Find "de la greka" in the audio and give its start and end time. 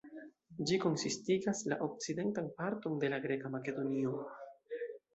3.05-3.55